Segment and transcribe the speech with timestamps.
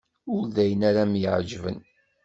[0.35, 1.77] Ur d ayen ara m-iεeǧben.